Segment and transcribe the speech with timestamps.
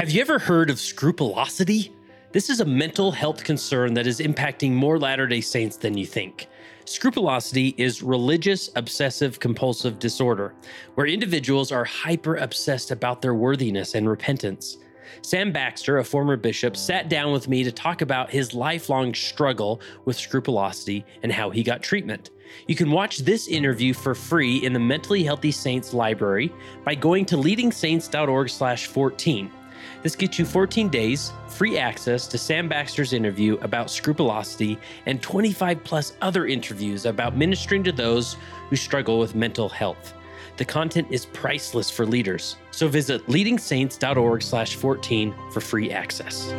[0.00, 1.92] Have you ever heard of scrupulosity?
[2.32, 6.06] This is a mental health concern that is impacting more Latter day Saints than you
[6.06, 6.48] think.
[6.86, 10.54] Scrupulosity is religious obsessive compulsive disorder,
[10.94, 14.78] where individuals are hyper obsessed about their worthiness and repentance.
[15.20, 19.82] Sam Baxter, a former bishop, sat down with me to talk about his lifelong struggle
[20.06, 22.30] with scrupulosity and how he got treatment.
[22.66, 26.50] You can watch this interview for free in the Mentally Healthy Saints library
[26.86, 29.50] by going to leadingsaints.org/14.
[30.02, 35.84] This gets you 14 days, free access to Sam Baxter's interview about scrupulosity and 25
[35.84, 38.38] plus other interviews about ministering to those
[38.70, 40.14] who struggle with mental health.
[40.56, 42.56] The content is priceless for leaders.
[42.70, 46.50] So visit leadingsaints.org/14 for free access.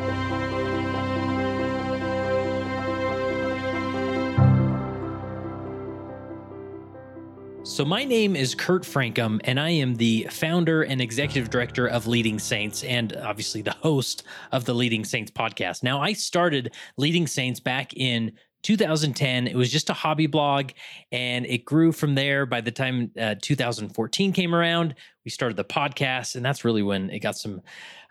[7.64, 12.08] So, my name is Kurt Francom, and I am the founder and executive director of
[12.08, 15.84] Leading Saints, and obviously the host of the Leading Saints podcast.
[15.84, 18.31] Now, I started Leading Saints back in
[18.64, 19.48] 2010.
[19.48, 20.72] It was just a hobby blog,
[21.12, 22.48] and it grew from there.
[22.48, 27.12] By the time uh, 2014 came around, we started the podcast, and that's really when
[27.12, 27.62] it got some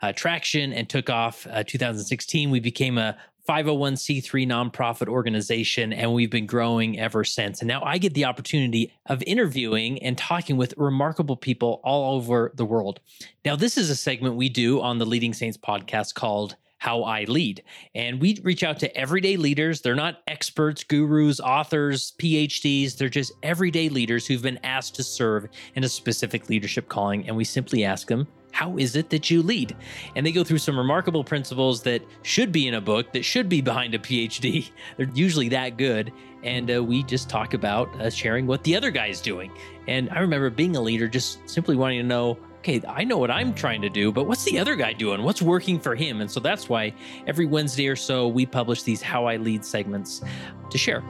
[0.01, 1.45] uh, traction and took off.
[1.49, 7.61] Uh, 2016, we became a 501c3 nonprofit organization, and we've been growing ever since.
[7.61, 12.51] And now I get the opportunity of interviewing and talking with remarkable people all over
[12.55, 12.99] the world.
[13.45, 17.25] Now, this is a segment we do on the Leading Saints podcast called how I
[17.25, 17.61] lead.
[17.93, 19.81] And we reach out to everyday leaders.
[19.81, 22.97] They're not experts, gurus, authors, PhDs.
[22.97, 27.27] They're just everyday leaders who've been asked to serve in a specific leadership calling.
[27.27, 29.75] And we simply ask them, how is it that you lead?
[30.15, 33.49] And they go through some remarkable principles that should be in a book, that should
[33.49, 34.69] be behind a PhD.
[34.97, 36.11] They're usually that good.
[36.43, 39.51] And uh, we just talk about uh, sharing what the other guy's doing.
[39.87, 43.31] And I remember being a leader, just simply wanting to know okay, I know what
[43.31, 45.23] I'm trying to do, but what's the other guy doing?
[45.23, 46.21] What's working for him?
[46.21, 46.93] And so that's why
[47.25, 50.21] every Wednesday or so, we publish these How I Lead segments
[50.69, 51.01] to share.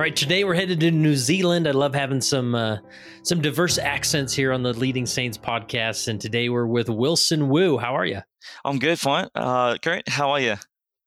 [0.00, 1.68] All right, today we're headed to New Zealand.
[1.68, 2.78] I love having some uh,
[3.22, 7.76] some diverse accents here on the Leading Saints podcast, and today we're with Wilson Wu.
[7.76, 8.22] How are you?
[8.64, 9.28] I'm good, fine.
[9.34, 10.08] Uh, great.
[10.08, 10.54] How are you?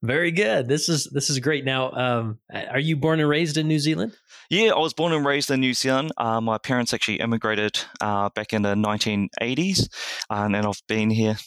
[0.04, 0.68] Very good.
[0.68, 1.66] This is this is great.
[1.66, 4.16] Now, um, are you born and raised in New Zealand?
[4.52, 6.12] Yeah, I was born and raised in New Zealand.
[6.16, 9.90] Uh, my parents actually immigrated uh, back in the 1980s,
[10.30, 11.38] and then I've been here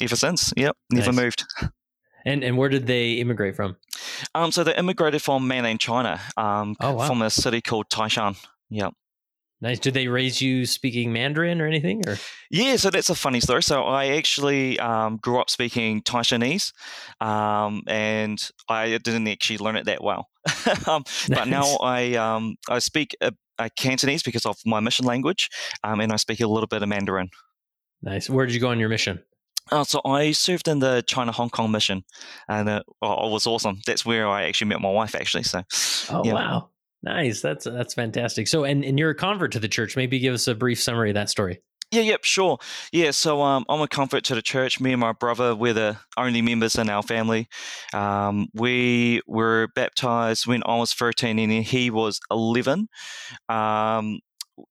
[0.00, 0.54] ever since.
[0.56, 1.22] Yep, never nice.
[1.22, 1.44] moved.
[2.28, 3.76] And and where did they immigrate from?
[4.34, 7.06] Um, so they immigrated from mainland China, um, oh, wow.
[7.06, 8.36] from a city called Taishan.
[8.68, 8.92] Yep.
[9.60, 9.80] Nice.
[9.80, 12.06] Did they raise you speaking Mandarin or anything?
[12.06, 12.16] Or
[12.50, 13.62] yeah, so that's a funny story.
[13.62, 16.72] So I actually um, grew up speaking Taishanese,
[17.20, 18.38] um, and
[18.68, 20.28] I didn't actually learn it that well.
[20.86, 21.28] um, nice.
[21.30, 25.48] But now I um, I speak a, a Cantonese because of my mission language,
[25.82, 27.30] um, and I speak a little bit of Mandarin.
[28.02, 28.28] Nice.
[28.28, 29.24] Where did you go on your mission?
[29.70, 32.04] Uh, so I served in the China Hong Kong mission,
[32.48, 33.80] and uh, oh, it was awesome.
[33.86, 35.14] That's where I actually met my wife.
[35.14, 35.62] Actually, so
[36.10, 36.34] oh yeah.
[36.34, 36.70] wow,
[37.02, 37.40] nice.
[37.40, 38.48] That's that's fantastic.
[38.48, 39.96] So, and and you're a convert to the church.
[39.96, 41.60] Maybe give us a brief summary of that story.
[41.90, 42.58] Yeah, yep, sure.
[42.92, 44.78] Yeah, so um, I'm a convert to the church.
[44.78, 47.48] Me and my brother, we're the only members in our family.
[47.94, 52.88] Um, we were baptized when I was 13 and he was 11.
[53.48, 54.20] Um,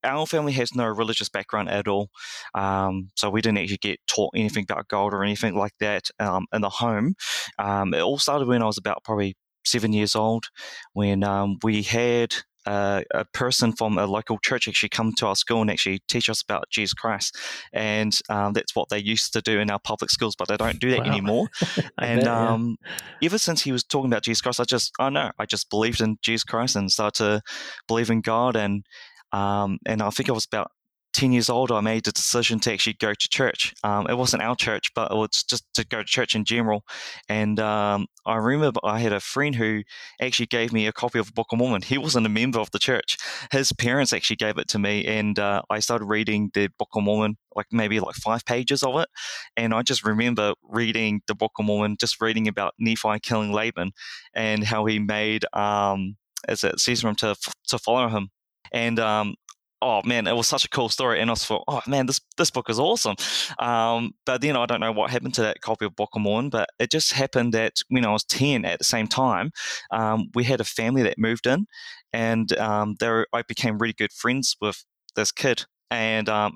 [0.03, 2.09] our family has no religious background at all,
[2.53, 6.45] um, so we didn't actually get taught anything about God or anything like that um,
[6.53, 7.15] in the home.
[7.59, 10.45] Um, it all started when I was about probably seven years old,
[10.93, 12.33] when um, we had
[12.67, 16.29] uh, a person from a local church actually come to our school and actually teach
[16.29, 17.37] us about Jesus Christ.
[17.71, 20.79] And um, that's what they used to do in our public schools, but they don't
[20.79, 21.11] do that wow.
[21.11, 21.47] anymore.
[21.97, 22.75] and bet, um,
[23.21, 23.27] yeah.
[23.27, 26.01] ever since he was talking about Jesus Christ, I just, I know, I just believed
[26.01, 27.41] in Jesus Christ and started to
[27.87, 28.57] believe in God.
[28.57, 28.85] And
[29.31, 30.71] um, and I think I was about
[31.17, 33.73] 10 years old, I made the decision to actually go to church.
[33.83, 36.83] Um, it wasn't our church, but it was just to go to church in general.
[37.27, 39.81] And um, I remember I had a friend who
[40.21, 41.81] actually gave me a copy of the Book of Mormon.
[41.81, 43.17] He wasn't a member of the church.
[43.51, 47.01] His parents actually gave it to me, and uh, I started reading the Book of
[47.01, 49.09] Mormon, like maybe like five pages of it.
[49.55, 53.91] And I just remember reading the Book of Mormon, just reading about Nephi killing Laban
[54.35, 57.35] and how he made, um, as it says for to,
[57.69, 58.29] to follow him
[58.71, 59.35] and um,
[59.81, 61.19] oh man, it was such a cool story.
[61.19, 63.15] And I thought, oh man, this this book is awesome.
[63.59, 66.49] Um, but then I don't know what happened to that copy of Book of Mormon,
[66.49, 69.51] but it just happened that when I was 10 at the same time,
[69.91, 71.67] um, we had a family that moved in
[72.13, 74.83] and um, there I became really good friends with
[75.15, 75.65] this kid.
[75.89, 76.55] And um,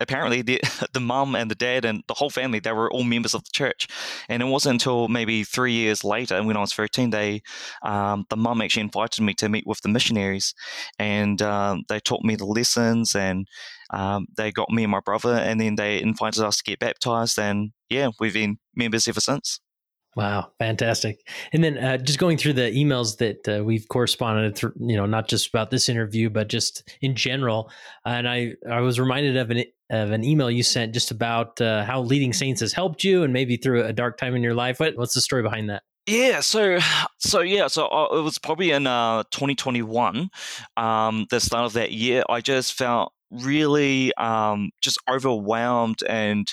[0.00, 0.60] apparently the
[0.92, 3.50] the mum and the dad and the whole family they were all members of the
[3.52, 3.88] church
[4.28, 7.42] and it wasn't until maybe three years later when i was 13 they
[7.82, 10.54] um, the mum actually invited me to meet with the missionaries
[10.98, 13.46] and um, they taught me the lessons and
[13.90, 17.38] um, they got me and my brother and then they invited us to get baptized
[17.38, 19.60] and yeah we've been members ever since
[20.16, 21.20] Wow, fantastic!
[21.52, 25.06] And then uh, just going through the emails that uh, we've corresponded through, you know,
[25.06, 27.70] not just about this interview, but just in general.
[28.04, 31.84] and I, I was reminded of an of an email you sent just about uh,
[31.84, 34.80] how leading saints has helped you, and maybe through a dark time in your life.
[34.80, 35.82] What, what's the story behind that?
[36.06, 36.78] Yeah, so
[37.18, 40.30] so yeah, so uh, it was probably in uh, 2021,
[40.76, 42.22] um, the start of that year.
[42.28, 46.48] I just felt really um, just overwhelmed and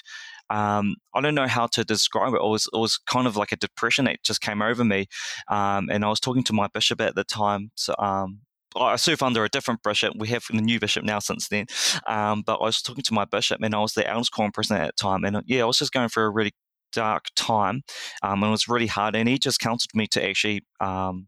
[0.50, 2.42] um, I don't know how to describe it.
[2.42, 5.08] It was it was kind of like a depression that just came over me,
[5.48, 7.72] um, and I was talking to my bishop at the time.
[7.76, 8.42] So um,
[8.75, 10.13] I serve under a different bishop.
[10.18, 11.68] We have a new bishop now since then.
[12.07, 14.95] Um, but I was talking to my bishop, and I was the quorum president at
[14.98, 16.54] the time, and yeah, I was just going through a really
[16.92, 17.83] dark time,
[18.24, 19.16] um, and it was really hard.
[19.16, 21.27] And he just counseled me to actually um,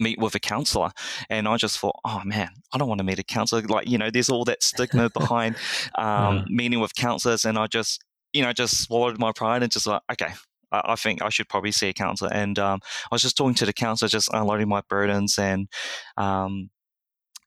[0.00, 0.90] meet with a counselor
[1.28, 3.98] and i just thought oh man i don't want to meet a counselor like you
[3.98, 5.56] know there's all that stigma behind
[5.96, 8.00] um, meeting with counselors and i just
[8.32, 10.32] you know, just swallowed my pride and just like, okay,
[10.72, 12.32] I, I think I should probably see a counselor.
[12.32, 12.80] And um,
[13.10, 15.68] I was just talking to the counselor, just unloading my burdens and,
[16.16, 16.70] um,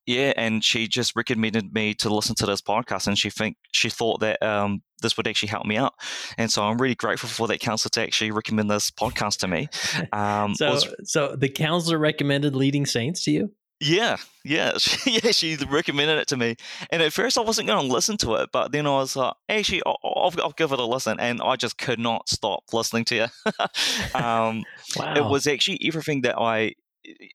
[0.07, 3.89] yeah, and she just recommended me to listen to this podcast, and she think she
[3.89, 5.93] thought that um, this would actually help me out,
[6.37, 9.67] and so I'm really grateful for that counselor to actually recommend this podcast to me.
[10.13, 13.51] Um, so, was, so the counselor recommended Leading Saints to you.
[13.79, 15.31] Yeah, yeah, yeah.
[15.31, 16.55] She recommended it to me,
[16.89, 19.33] and at first I wasn't going to listen to it, but then I was like,
[19.47, 23.05] "Actually, I'll, I'll, I'll give it a listen," and I just could not stop listening
[23.05, 23.25] to you.
[24.19, 24.63] um,
[24.95, 25.15] wow.
[25.15, 26.73] It was actually everything that I,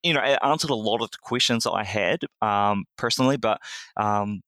[0.02, 3.60] you know, it answered a lot of the questions that I had um, personally, but
[3.96, 4.42] um,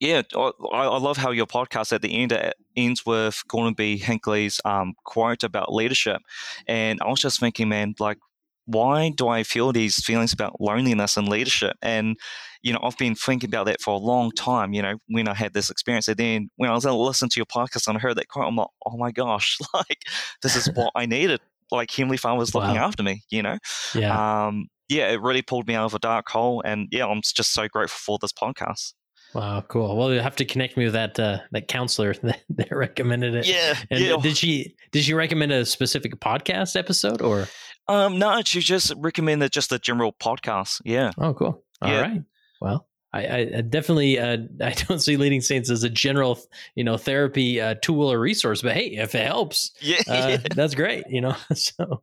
[0.00, 3.96] yeah, I, I, love how your podcast at the end it ends with Gordon B.
[3.96, 6.20] Hinckley's um, quote about leadership,
[6.66, 8.18] and I was just thinking, man, like
[8.66, 11.76] why do I feel these feelings about loneliness and leadership?
[11.82, 12.16] And,
[12.62, 15.34] you know, I've been thinking about that for a long time, you know, when I
[15.34, 16.08] had this experience.
[16.08, 18.56] And then when I was listening to your podcast and I heard that quote, I'm
[18.56, 20.02] like, oh my gosh, like,
[20.42, 21.40] this is what I needed.
[21.70, 22.86] Like, Heavenly Father was looking wow.
[22.86, 23.58] after me, you know?
[23.94, 24.46] Yeah.
[24.46, 26.62] Um, yeah, it really pulled me out of a dark hole.
[26.64, 28.92] And yeah, I'm just so grateful for this podcast.
[29.34, 29.96] Wow, cool.
[29.96, 33.46] Well, you have to connect me with that uh, that counselor that, that recommended it.
[33.46, 34.16] Yeah, and yeah.
[34.22, 37.48] Did she did she recommend a specific podcast episode or?
[37.88, 40.80] Um, no, she just recommended just the general podcast.
[40.84, 41.12] Yeah.
[41.18, 41.62] Oh, cool.
[41.82, 42.00] All yeah.
[42.00, 42.22] right.
[42.60, 46.38] Well, I, I definitely uh, I don't see leading saints as a general
[46.74, 50.74] you know therapy uh, tool or resource, but hey, if it helps, yeah, uh, that's
[50.74, 51.04] great.
[51.08, 52.02] You know, so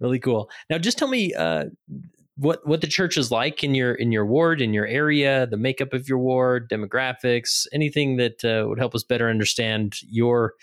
[0.00, 0.48] really cool.
[0.70, 1.66] Now, just tell me uh,
[2.36, 5.56] what what the church is like in your in your ward, in your area, the
[5.56, 10.54] makeup of your ward, demographics, anything that uh, would help us better understand your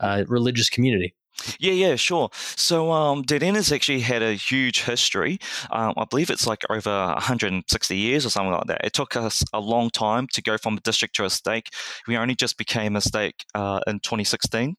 [0.00, 1.14] uh, religious community.
[1.58, 2.30] Yeah, yeah, sure.
[2.56, 5.38] So um, has actually had a huge history.
[5.70, 8.84] Um, I believe it's like over 160 years or something like that.
[8.84, 11.70] It took us a long time to go from a district to a stake.
[12.06, 14.76] We only just became a stake uh, in 2016,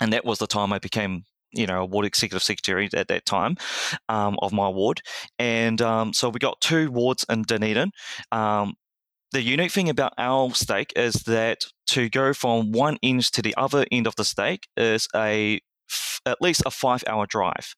[0.00, 3.24] and that was the time I became you know, a ward executive secretary at that
[3.24, 3.56] time
[4.10, 5.00] um, of my ward.
[5.38, 7.90] And um, so we got two wards in Dunedin.
[8.32, 8.74] Um,
[9.32, 13.54] the unique thing about our stake is that to go from one end to the
[13.56, 15.60] other end of the stake is a
[16.26, 17.74] at least a five hour drive.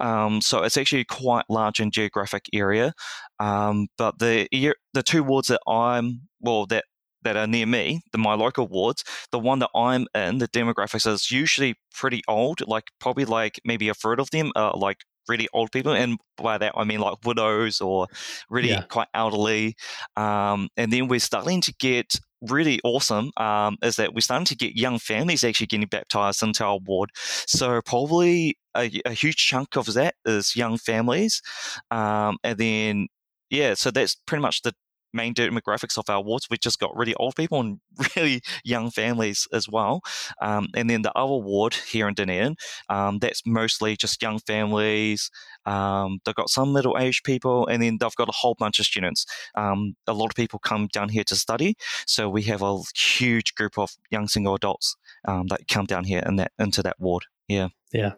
[0.00, 2.92] Um, so it's actually quite large in geographic area.
[3.38, 4.48] Um, but the
[4.94, 6.84] the two wards that I'm well that
[7.22, 11.06] that are near me, the my local wards, the one that I'm in, the demographics
[11.06, 14.98] is usually pretty old, like probably like maybe a third of them are like
[15.30, 18.06] really old people, and by that I mean like widows or
[18.50, 18.82] really yeah.
[18.82, 19.76] quite elderly.
[20.16, 24.56] Um, and then we're starting to get really awesome um, is that we're starting to
[24.56, 27.10] get young families actually getting baptized into our ward.
[27.46, 31.42] So probably a, a huge chunk of that is young families,
[31.90, 33.08] um, and then
[33.50, 34.72] yeah, so that's pretty much the
[35.12, 36.48] main demographics of our wards.
[36.50, 37.80] We've just got really old people and
[38.16, 40.00] really young families as well.
[40.40, 42.56] Um, and then the other ward here in Dunedin,
[42.88, 45.30] um, that's mostly just young families.
[45.66, 48.86] Um, they've got some middle aged people, and then they've got a whole bunch of
[48.86, 49.26] students.
[49.54, 51.76] Um, a lot of people come down here to study,
[52.06, 56.22] so we have a huge group of young single adults um, that come down here
[56.26, 57.24] in that into that ward.
[57.48, 58.12] Yeah, yeah,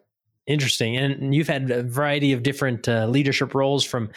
[0.46, 0.96] interesting.
[0.96, 4.10] And you've had a variety of different uh, leadership roles from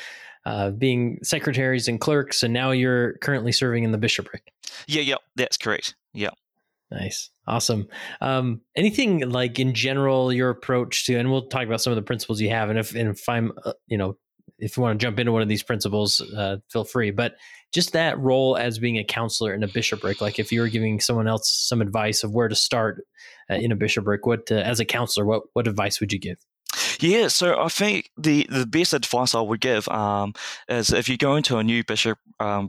[0.46, 4.52] uh, being secretaries and clerks, and now you're currently serving in the bishopric.
[4.88, 5.96] Yeah, yeah, that's correct.
[6.14, 6.30] Yeah.
[6.92, 7.32] Nice.
[7.48, 7.88] Awesome.
[8.22, 12.04] Um, anything like in general, your approach to, and we'll talk about some of the
[12.04, 12.70] principles you have.
[12.70, 14.18] And if, and if I'm, uh, you know,
[14.60, 17.12] if you want to jump into one of these principles, uh, feel free.
[17.12, 17.36] But
[17.74, 21.00] just that role as being a counselor in a bishopric, like if you were giving
[21.00, 23.04] someone else some advice of where to start
[23.50, 26.38] uh, in a bishopric, what uh, as a counselor, what what advice would you give?
[27.00, 30.34] Yeah, so I think the, the best advice I would give um,
[30.70, 32.68] is if you go into a new bishop um,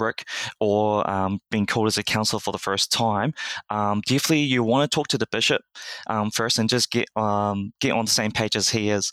[0.61, 3.35] or um, being called as a counselor for the first time,
[3.71, 5.63] um, definitely you want to talk to the bishop
[6.09, 9.13] um, first and just get um, get on the same page as he is,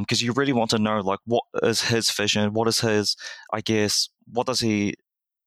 [0.00, 3.16] because you really want to know like what is his vision, what is his,
[3.52, 4.94] I guess, what does he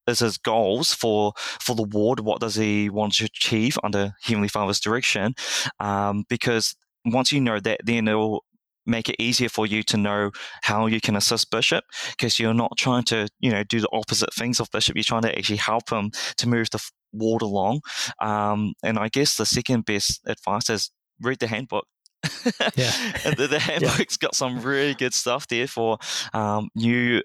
[0.08, 2.22] is his goals for for the ward?
[2.22, 5.36] What does he want to achieve under Heavenly Father's direction?
[5.82, 8.45] Um, because once you know that, then it'll
[8.86, 12.78] make it easier for you to know how you can assist Bishop because you're not
[12.78, 14.96] trying to, you know, do the opposite things of Bishop.
[14.96, 17.82] You're trying to actually help him to move the ward along.
[18.22, 21.86] Um, and I guess the second best advice is read the handbook.
[22.76, 22.92] yeah.
[23.38, 24.28] the, the, handbook's yeah.
[24.28, 25.98] got some really good stuff there for
[26.34, 27.22] um, new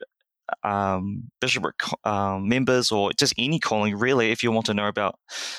[0.63, 5.17] um, bishopric um, members or just any calling really if you want to know about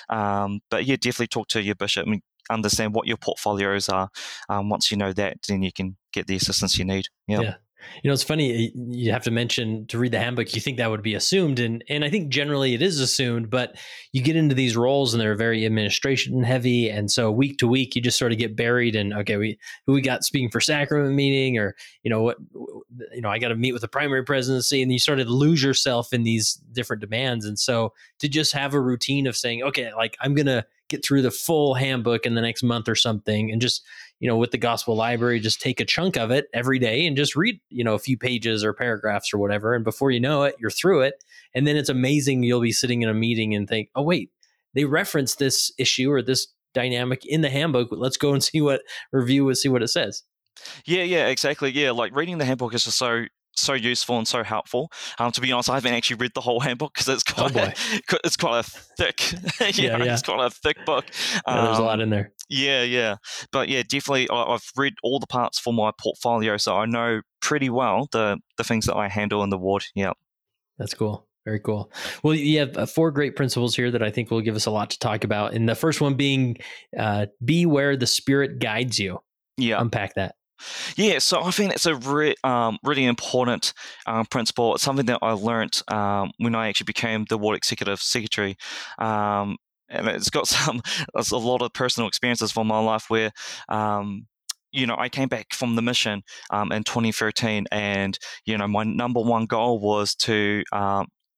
[0.09, 4.09] um, but yeah definitely talk to your bishop and understand what your portfolios are.
[4.49, 7.07] Um, once you know that, then you can get the assistance you need.
[7.27, 7.41] Yeah.
[7.41, 7.55] yeah.
[8.01, 8.71] You know, it's funny.
[8.75, 10.53] You have to mention to read the handbook.
[10.55, 13.49] You think that would be assumed, and and I think generally it is assumed.
[13.49, 13.75] But
[14.11, 17.95] you get into these roles, and they're very administration heavy, and so week to week,
[17.95, 19.13] you just sort of get buried in.
[19.13, 22.37] Okay, we who we got speaking for sacrament meeting, or you know what,
[23.13, 25.63] you know, I got to meet with the primary presidency, and you sort of lose
[25.63, 27.45] yourself in these different demands.
[27.45, 31.21] And so to just have a routine of saying, okay, like I'm gonna get through
[31.21, 33.81] the full handbook in the next month or something and just
[34.21, 37.17] you know with the gospel library just take a chunk of it every day and
[37.17, 39.75] just read you know a few pages or paragraphs or whatever.
[39.75, 41.15] And before you know it you're through it.
[41.53, 44.31] And then it's amazing you'll be sitting in a meeting and think oh wait
[44.73, 47.89] they reference this issue or this dynamic in the handbook.
[47.91, 50.23] Let's go and see what review and see what it says.
[50.85, 51.71] Yeah yeah exactly.
[51.71, 53.25] Yeah like reading the handbook is just so
[53.55, 54.91] so useful and so helpful.
[55.19, 57.55] Um, to be honest, I haven't actually read the whole handbook because it's oh, quite
[57.55, 59.33] oh a, it's quite a thick
[59.77, 61.05] yeah, know, yeah, it's quite a thick book.
[61.45, 62.31] Um, yeah, there's a lot um, in there.
[62.49, 63.15] Yeah, yeah,
[63.51, 64.29] but yeah, definitely.
[64.29, 68.39] I, have read all the parts for my portfolio, so I know pretty well the
[68.57, 69.85] the things that I handle in the ward.
[69.95, 70.11] Yeah,
[70.77, 71.27] that's cool.
[71.45, 71.91] Very cool.
[72.23, 74.71] Well, you have uh, four great principles here that I think will give us a
[74.71, 75.53] lot to talk about.
[75.53, 76.57] And the first one being,
[76.97, 79.19] uh, be where the Spirit guides you.
[79.57, 80.35] Yeah, unpack that.
[80.95, 83.73] Yeah, so I think that's a re- um, really important
[84.05, 84.75] um, principle.
[84.75, 88.57] It's something that I learned um, when I actually became the ward executive secretary.
[88.99, 89.57] Um,
[89.89, 90.81] and it's got some,
[91.15, 93.31] a lot of personal experiences from my life where
[93.69, 94.27] um,
[94.71, 98.83] you know, I came back from the mission um, in 2013, and you know, my
[98.83, 100.63] number one goal was to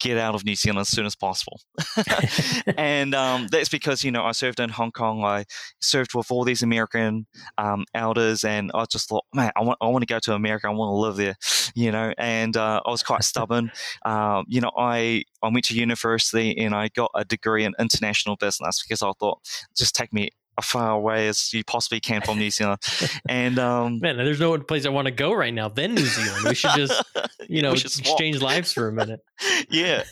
[0.03, 1.61] get out of New Zealand as soon as possible.
[2.77, 5.23] and um, that's because, you know, I served in Hong Kong.
[5.23, 5.45] I
[5.79, 7.25] served with all these American
[7.57, 10.67] um, elders, and I just thought, man, I want, I want to go to America.
[10.67, 11.35] I want to live there,
[11.75, 12.13] you know.
[12.17, 13.71] And uh, I was quite stubborn.
[14.05, 18.35] Um, you know, I, I went to university and I got a degree in international
[18.35, 19.39] business because I thought,
[19.75, 20.29] just take me
[20.61, 22.79] far away as you possibly can from New Zealand.
[23.29, 26.45] And um, man, there's no place I want to go right now than New Zealand.
[26.47, 27.03] We should just,
[27.47, 29.21] you know, exchange lives for a minute.
[29.69, 30.03] yeah,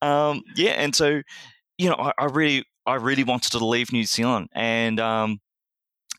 [0.00, 0.72] um, yeah.
[0.72, 1.22] And so,
[1.78, 5.40] you know, I, I, really, I really wanted to leave New Zealand, and um,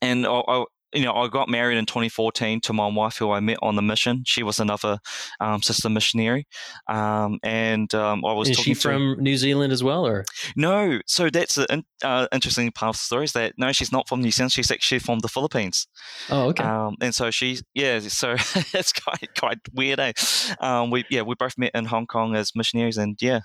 [0.02, 3.40] and I, I, you know, I got married in 2014 to my wife, who I
[3.40, 4.24] met on the mission.
[4.26, 5.00] She was another
[5.40, 6.48] um, sister missionary,
[6.88, 8.50] um, and um, I was.
[8.50, 11.00] Is she from New Zealand as well, or no?
[11.08, 13.26] So that's an uh, interesting part of the story.
[13.26, 14.52] Is that no, she's not from New Zealand.
[14.52, 15.88] She's actually from the Philippines.
[16.30, 16.64] Oh, okay.
[16.64, 18.32] Um, and so she, yeah, so
[18.74, 20.00] it's quite quite weird.
[20.00, 20.14] Eh?
[20.60, 23.42] Um, we yeah, we both met in Hong Kong as missionaries, and yeah,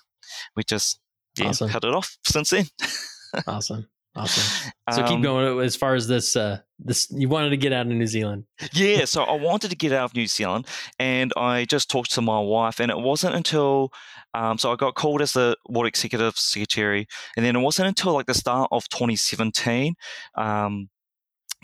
[0.56, 1.00] we just
[1.38, 1.68] yeah awesome.
[1.68, 2.66] cut it off since then.
[3.46, 3.88] awesome.
[4.18, 4.72] Awesome.
[4.92, 6.34] So keep um, going as far as this.
[6.34, 8.44] Uh, this you wanted to get out of New Zealand.
[8.72, 10.66] yeah, so I wanted to get out of New Zealand,
[10.98, 13.92] and I just talked to my wife, and it wasn't until
[14.34, 17.06] um, so I got called as the ward executive secretary,
[17.36, 19.94] and then it wasn't until like the start of 2017
[20.36, 20.88] um,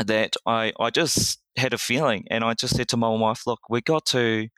[0.05, 3.61] that I I just had a feeling, and I just said to my wife, "Look,
[3.71, 4.49] we got to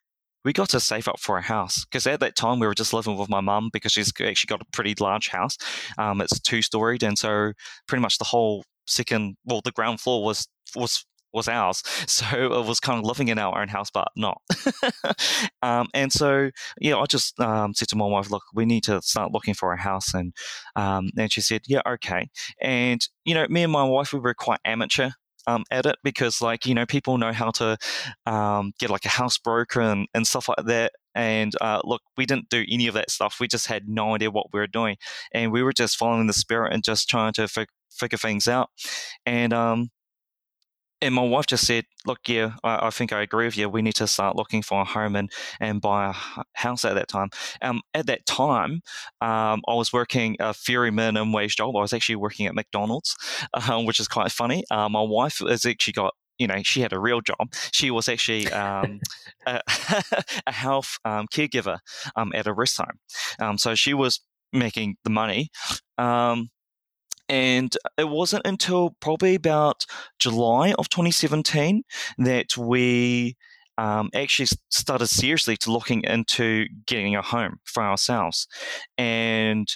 [0.47, 2.93] we got to save up for a house because at that time we were just
[2.93, 5.59] living with my mum because she's actually got a pretty large house.
[5.99, 7.53] Um, it's two storied, and so
[7.88, 11.83] pretty much the whole second, well, the ground floor was was was ours.
[12.07, 12.25] So
[12.61, 14.41] it was kind of living in our own house, but not.
[15.62, 16.50] um, and so,
[16.81, 19.73] yeah, I just um, said to my wife, look, we need to start looking for
[19.73, 20.15] a house.
[20.15, 20.33] And,
[20.76, 22.31] um, and she said, yeah, okay.
[22.62, 25.11] And, you know, me and my wife, we were quite amateur
[25.47, 27.76] um, at it because like you know people know how to
[28.26, 32.26] um, get like a house broker and, and stuff like that And uh, look, we
[32.26, 33.38] didn't do any of that stuff.
[33.41, 34.97] We just had no idea what we were doing,
[35.33, 38.71] and we were just following the spirit and just trying to fig- figure things out.
[39.25, 39.91] And um,
[41.03, 43.69] and my wife just said, "Look, yeah, I, I, think I agree with you.
[43.69, 47.09] We need to start looking for a home and and buy a house at that
[47.09, 47.31] time."
[47.62, 48.83] Um, at that time,
[49.21, 51.76] um, I was working a very minimum wage job.
[51.76, 53.17] I was actually working at McDonald's,
[53.69, 54.65] um, which is quite funny.
[54.71, 57.50] Uh, my wife has actually got you know, she had a real job.
[57.73, 59.00] She was actually um,
[59.47, 59.61] a,
[60.47, 61.79] a, health um, caregiver
[62.15, 62.99] um, at a rest home.
[63.38, 64.21] Um, so she was
[64.53, 65.49] making the money.
[65.99, 66.50] Um,
[67.28, 69.85] and it wasn't until probably about
[70.18, 71.83] July of 2017
[72.18, 73.37] that we
[73.78, 78.47] um, actually started seriously to looking into getting a home for ourselves.
[78.97, 79.68] And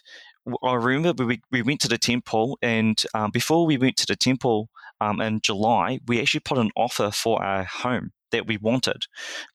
[0.63, 4.17] I remember we, we went to the temple, and um, before we went to the
[4.17, 9.03] temple um, in July, we actually put an offer for a home that we wanted,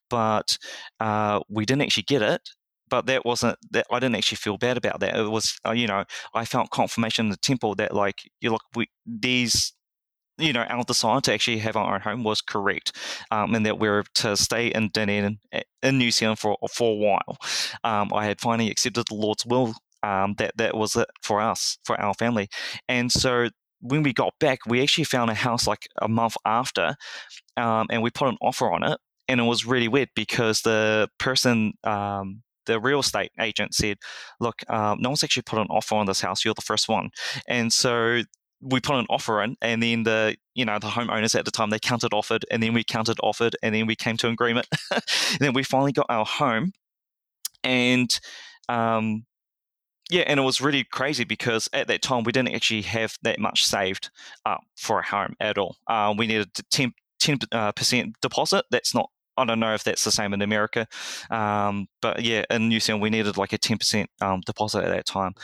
[0.08, 0.58] but
[1.00, 2.50] uh, we didn't actually get it
[2.88, 5.16] but that wasn't that I didn't actually feel bad about that.
[5.16, 8.62] It was uh, you know I felt confirmation in the temple that like you look
[8.74, 9.72] we these
[10.38, 12.96] you know our decision to actually have our own home was correct,
[13.30, 15.38] um, and that we are to stay in Dunedin
[15.82, 17.38] in New Zealand for for a while.
[17.84, 19.74] Um, I had finally accepted the Lord's will.
[20.02, 22.48] Um, that that was it for us for our family,
[22.88, 23.48] and so
[23.80, 26.96] when we got back, we actually found a house like a month after,
[27.56, 28.98] um, and we put an offer on it.
[29.28, 33.98] And it was really weird because the person um, the real estate agent said,
[34.40, 36.44] "Look, um, no one's actually put an offer on this house.
[36.44, 37.10] You're the first one."
[37.48, 38.22] And so
[38.60, 41.70] we put an offer in, and then the you know the homeowners at the time
[41.70, 44.66] they counted offered, and then we counted offered, and then we came to agreement.
[44.90, 45.02] and
[45.40, 46.72] then we finally got our home,
[47.64, 48.18] and
[48.68, 49.24] um,
[50.10, 53.40] yeah, and it was really crazy because at that time we didn't actually have that
[53.40, 54.10] much saved
[54.44, 55.76] up for a home at all.
[55.88, 56.92] Uh, we needed 10
[57.50, 58.64] uh, percent deposit.
[58.70, 60.86] That's not I don't know if that's the same in America,
[61.30, 64.90] um, but yeah, in New Zealand we needed like a ten percent um, deposit at
[64.90, 65.34] that time,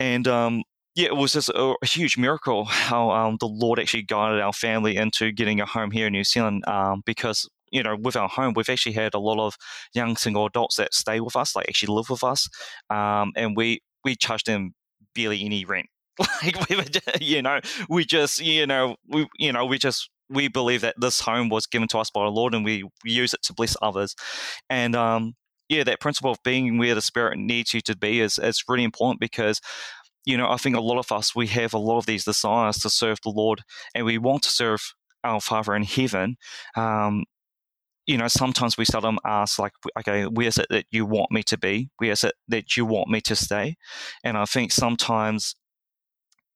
[0.00, 0.62] and um,
[0.94, 4.52] yeah, it was just a, a huge miracle how um, the Lord actually guided our
[4.52, 8.28] family into getting a home here in New Zealand um, because you know, with our
[8.28, 9.56] home, we've actually had a lot of
[9.94, 12.48] young single adults that stay with us, like actually live with us,
[12.88, 14.74] um, and we we charge them
[15.14, 15.86] barely any rent.
[16.42, 16.84] like we were,
[17.20, 21.20] you know, we just, you know, we, you know, we just we believe that this
[21.20, 24.14] home was given to us by the Lord, and we, use it to bless others.
[24.70, 25.34] And um,
[25.68, 28.84] yeah, that principle of being where the Spirit needs you to be is is really
[28.84, 29.60] important because
[30.24, 32.78] you know I think a lot of us we have a lot of these desires
[32.78, 33.62] to serve the Lord,
[33.94, 36.36] and we want to serve our Father in heaven.
[36.76, 37.24] Um,
[38.06, 41.56] you know, sometimes we seldom ask, like, okay, where's it that you want me to
[41.56, 41.88] be?
[41.96, 43.76] Where's it that you want me to stay?
[44.22, 45.54] And I think sometimes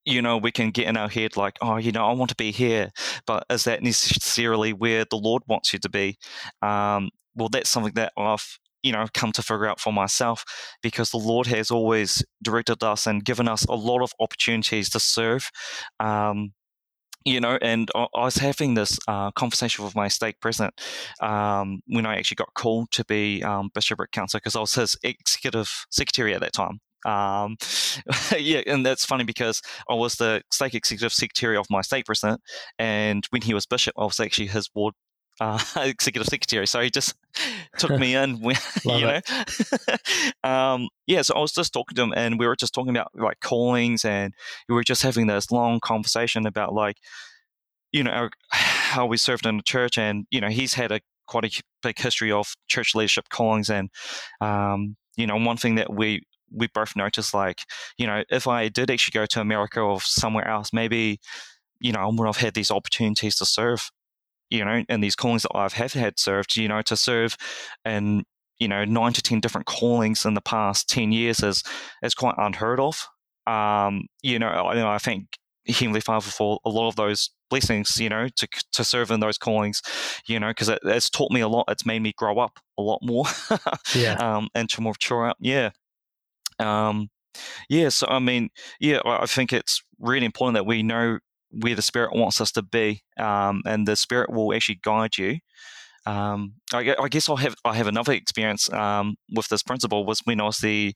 [0.08, 2.36] you know, we can get in our head like, oh, you know, I want to
[2.36, 2.90] be here,
[3.26, 6.16] but is that necessarily where the Lord wants you to be?
[6.62, 10.44] Um, well, that's something that I've you know come to figure out for myself
[10.84, 15.00] because the lord has always directed us and given us a lot of opportunities to
[15.00, 15.50] serve
[15.98, 16.52] um,
[17.24, 20.74] you know, and I, was having this uh, conversation with my stake president
[21.20, 24.96] um, when I actually got called to be um, bishopric councillor because I was his
[25.02, 26.80] executive secretary at that time.
[27.04, 27.56] Um,
[28.38, 32.40] yeah, and that's funny because I was the stake executive secretary of my stake president,
[32.78, 34.94] and when he was bishop, I was actually his ward
[35.40, 36.66] uh, executive secretary.
[36.66, 37.14] So he just
[37.78, 39.20] took me in, when, you know.
[40.44, 43.10] um, yeah, so I was just talking to him, and we were just talking about
[43.14, 44.34] like callings, and
[44.68, 46.96] we were just having this long conversation about like,
[47.92, 51.00] you know, our, how we served in the church, and you know, he's had a
[51.26, 53.90] quite a big history of church leadership callings, and
[54.40, 57.60] um, you know, one thing that we we both noticed like,
[57.96, 61.20] you know, if I did actually go to America or somewhere else, maybe,
[61.80, 63.90] you know, I would have had these opportunities to serve,
[64.50, 67.36] you know, and these callings that I've have had served, you know, to serve
[67.84, 68.24] in,
[68.58, 71.62] you know, nine to ten different callings in the past ten years is
[72.02, 73.06] is quite unheard of.
[73.46, 75.26] Um, you know, I, know I think
[75.66, 79.38] Heavenly Father for a lot of those blessings, you know, to to serve in those
[79.38, 79.82] callings,
[80.26, 81.66] you know, because it, it's taught me a lot.
[81.68, 83.24] It's made me grow up a lot more,
[83.94, 85.36] yeah, um, and to mature up.
[85.40, 85.70] Yeah,
[86.58, 87.08] um,
[87.68, 91.18] yeah, so I mean, yeah, I think it's really important that we know
[91.50, 95.38] where the Spirit wants us to be, um, and the Spirit will actually guide you.
[96.06, 100.20] Um, I, I, guess I have I have another experience um, with this principle was
[100.24, 100.94] when I was the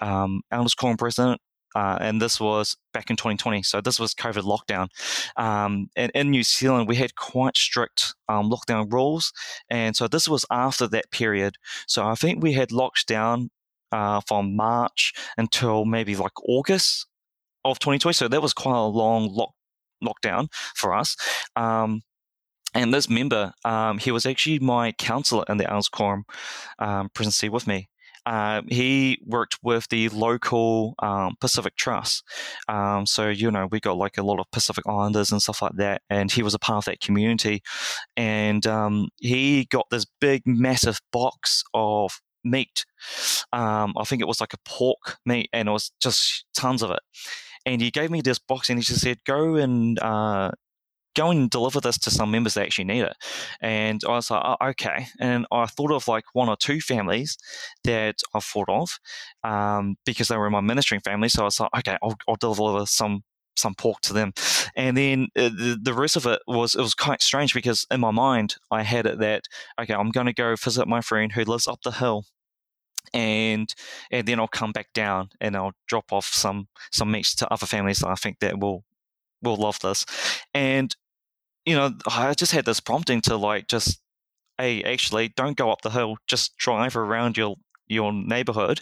[0.00, 1.40] um, Elders Quorum president,
[1.74, 3.62] uh, and this was back in 2020.
[3.64, 4.88] So this was COVID lockdown,
[5.36, 9.32] um, and in New Zealand we had quite strict um, lockdown rules,
[9.68, 11.56] and so this was after that period.
[11.86, 13.50] So I think we had locked down
[13.92, 17.06] uh, from March until maybe like August
[17.64, 18.14] of 2020.
[18.14, 19.52] So that was quite a long lock,
[20.04, 21.16] lockdown for us.
[21.56, 22.02] Um,
[22.74, 26.24] And this member, um, he was actually my counselor in the Quorum
[26.78, 27.88] um, presidency with me.
[28.26, 32.24] Uh, he worked with the local um, Pacific Trust.
[32.68, 35.76] Um, so, you know, we got like a lot of Pacific Islanders and stuff like
[35.76, 36.02] that.
[36.10, 37.62] And he was a part of that community.
[38.16, 42.84] And um, he got this big, massive box of meat.
[43.52, 46.90] Um, I think it was like a pork meat, and it was just tons of
[46.90, 47.00] it.
[47.64, 50.52] And he gave me this box, and he just said, "Go and uh,
[51.16, 53.16] go and deliver this to some members that actually need it.
[53.60, 55.06] And I was like, oh, okay.
[55.18, 57.36] And I thought of like one or two families
[57.84, 59.00] that I thought of
[59.42, 61.30] um, because they were in my ministering family.
[61.30, 63.24] So I was like, okay, I'll, I'll deliver some
[63.58, 64.34] some pork to them.
[64.76, 68.00] And then uh, the, the rest of it was it was quite strange because in
[68.00, 69.44] my mind I had it that
[69.80, 72.26] okay, I'm going to go visit my friend who lives up the hill
[73.14, 73.72] and
[74.10, 77.66] and then I'll come back down and I'll drop off some some meats to other
[77.66, 78.84] families that I think that will
[79.42, 80.04] will love this.
[80.54, 80.94] And
[81.64, 84.00] you know, I just had this prompting to like just,
[84.58, 86.16] hey, actually, don't go up the hill.
[86.26, 87.56] Just drive around your
[87.88, 88.80] your neighborhood,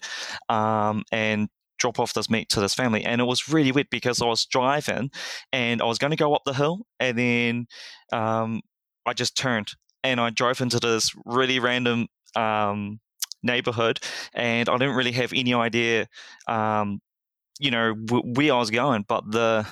[0.49, 3.05] um, and drop off this meat to this family.
[3.05, 5.11] And it was really weird because I was driving,
[5.53, 7.67] and I was going to go up the hill, and then
[8.13, 8.61] um,
[9.07, 9.73] I just turned
[10.05, 12.07] and I drove into this really random
[12.37, 13.01] um,
[13.45, 14.01] neighborhood,
[14.35, 16.09] and I didn't really have any idea,
[16.49, 17.01] um,
[17.61, 19.05] you know, where I was going.
[19.09, 19.67] But the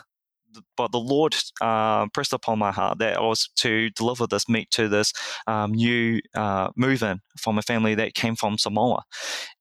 [0.76, 4.70] but the Lord uh, pressed upon my heart that I was to deliver this meat
[4.72, 5.12] to this
[5.46, 9.02] um, new uh, move-in from a family that came from Samoa,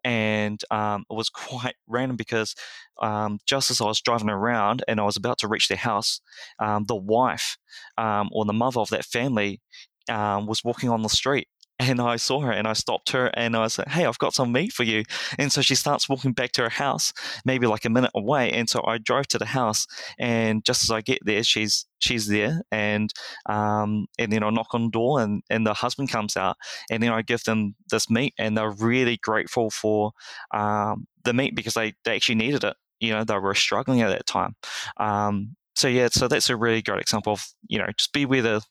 [0.03, 2.55] and um, it was quite random because
[3.01, 6.21] um, just as I was driving around and I was about to reach their house,
[6.59, 7.57] um, the wife
[7.97, 9.61] um, or the mother of that family
[10.09, 11.47] um, was walking on the street
[11.81, 14.51] and I saw her and I stopped her and I said, Hey, I've got some
[14.51, 15.03] meat for you.
[15.39, 17.11] And so she starts walking back to her house,
[17.43, 18.51] maybe like a minute away.
[18.51, 19.87] And so I drove to the house
[20.19, 23.11] and just as I get there, she's she's there and
[23.47, 26.57] um, and then I knock on the door and, and the husband comes out
[26.89, 30.11] and then I give them this meat and they're really grateful for
[30.53, 32.75] um, the meat because they, they actually needed it.
[32.99, 34.55] You know, they were struggling at that time.
[34.97, 38.43] Um, so yeah, so that's a really great example of, you know, just be where
[38.43, 38.61] the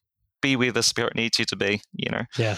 [0.40, 2.22] be where the spirit needs you to be, you know.
[2.38, 2.56] Yeah.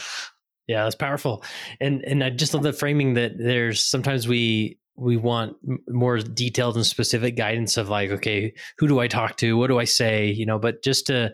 [0.67, 1.45] Yeah, that's powerful.
[1.81, 5.57] And and I just love the framing that there's sometimes we we want
[5.89, 9.57] more detailed and specific guidance of like, okay, who do I talk to?
[9.57, 10.27] What do I say?
[10.31, 11.33] You know, but just to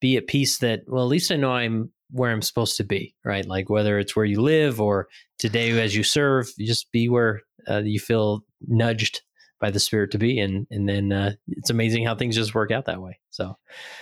[0.00, 3.14] be at peace that, well, at least I know I'm where I'm supposed to be,
[3.24, 3.46] right?
[3.46, 7.42] Like whether it's where you live or today as you serve, you just be where
[7.68, 9.22] uh, you feel nudged
[9.60, 10.38] by the spirit to be.
[10.38, 13.18] And, and then uh, it's amazing how things just work out that way.
[13.30, 13.56] So,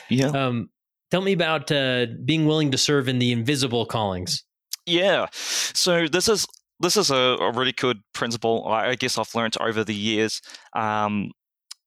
[0.09, 0.29] yeah.
[0.29, 0.71] Um,
[1.11, 4.45] tell me about uh, being willing to serve in the invisible callings.
[4.87, 5.27] Yeah.
[5.33, 6.47] So this is
[6.81, 8.67] this is a, a really good principle.
[8.69, 10.43] I, guess I've learned over the years.
[10.75, 11.33] Um,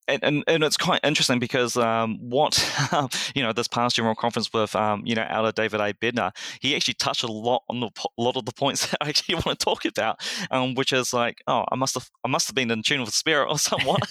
[0.07, 2.57] and, and, and, it's quite interesting because um, what
[3.35, 5.93] you know this past general conference with um, you know Elder David A.
[5.93, 9.09] Bednar, he actually touched a lot on the, a lot of the points that I
[9.09, 12.47] actually want to talk about, um, which is like, oh, I must have I must
[12.47, 14.01] have been in tune with the spirit or somewhat,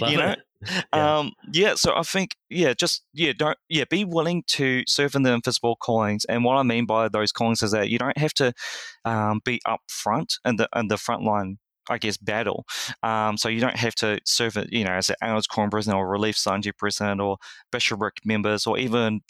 [0.08, 0.36] you know.
[0.92, 1.18] Yeah.
[1.18, 5.22] Um, yeah, so I think yeah, just yeah, don't yeah, be willing to serve in
[5.22, 6.24] the invisible callings.
[6.26, 8.52] And what I mean by those callings is that you don't have to
[9.04, 12.66] um, be up front in the in the front line I guess, battle.
[13.02, 15.98] Um, so you don't have to serve it, you know, as an Elders Quorum president
[15.98, 17.38] or Relief Society president or
[17.72, 19.22] bishopric members or even,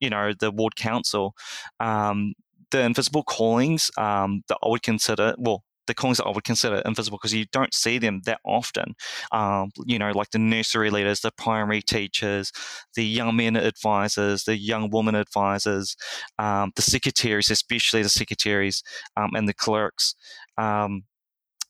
[0.00, 1.34] you know, the ward council.
[1.80, 2.32] Um,
[2.70, 6.80] the invisible callings um, that I would consider, well, the callings that I would consider
[6.84, 8.94] invisible because you don't see them that often.
[9.32, 12.52] Um, you know, like the nursery leaders, the primary teachers,
[12.94, 15.96] the young men advisors, the young woman advisors,
[16.38, 18.84] um, the secretaries, especially the secretaries
[19.16, 20.14] um, and the clerks.
[20.56, 21.02] Um,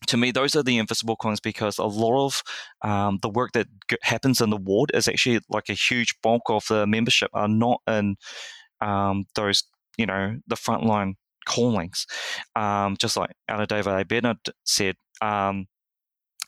[0.07, 2.43] to me, those are the invisible callings because a lot of
[2.83, 3.67] um, the work that
[4.03, 7.81] happens in the ward is actually like a huge bulk of the membership are not
[7.89, 8.17] in
[8.81, 9.65] um, those,
[9.97, 11.15] you know, the frontline
[11.49, 12.07] callings.
[12.55, 15.67] Um, just like David Bednar said, um,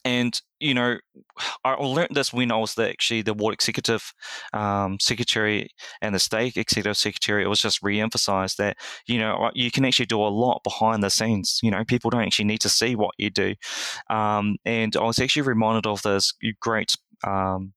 [0.04, 0.98] and you know,
[1.64, 4.12] I learned this when I was the, actually the ward executive
[4.52, 7.44] um, secretary and the stake executive secretary.
[7.44, 11.10] It was just re-emphasized that you know you can actually do a lot behind the
[11.10, 11.60] scenes.
[11.62, 13.54] You know, people don't actually need to see what you do.
[14.08, 17.72] Um, and I was actually reminded of this great um,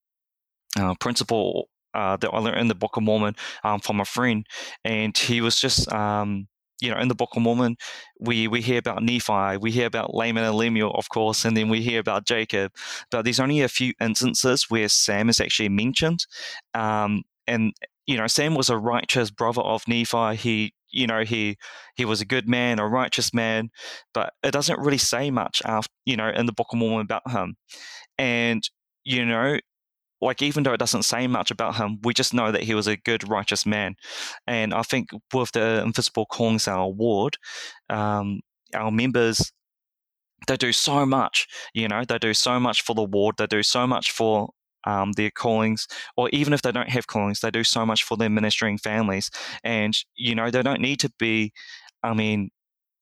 [0.80, 4.46] uh, principle uh, that I learned in the Book of Mormon um, from a friend,
[4.84, 6.48] and he was just um,
[6.84, 7.78] you know, in the Book of Mormon,
[8.20, 11.70] we, we hear about Nephi, we hear about Laman and Lemuel, of course, and then
[11.70, 12.74] we hear about Jacob.
[13.10, 16.26] But there's only a few instances where Sam is actually mentioned.
[16.74, 17.74] Um, and,
[18.06, 20.36] you know, Sam was a righteous brother of Nephi.
[20.36, 21.58] He, you know, he
[21.96, 23.70] he was a good man, a righteous man,
[24.14, 27.32] but it doesn't really say much after, you know, in the Book of Mormon about
[27.32, 27.56] him.
[28.18, 28.62] And,
[29.06, 29.58] you know,
[30.24, 32.88] like even though it doesn't say much about him, we just know that he was
[32.88, 33.96] a good, righteous man.
[34.48, 37.38] And I think with the Invisible Callings our award,
[37.90, 38.40] um,
[38.74, 39.52] our members
[40.48, 41.48] they do so much.
[41.74, 43.36] You know, they do so much for the ward.
[43.38, 44.50] They do so much for
[44.86, 48.18] um, their callings, or even if they don't have callings, they do so much for
[48.18, 49.32] their ministering families.
[49.64, 51.54] And you know, they don't need to be.
[52.04, 52.50] I mean,